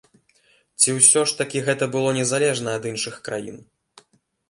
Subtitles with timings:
[0.83, 3.65] Ці ўсё ж такі гэта было незалежна ад іншых краін?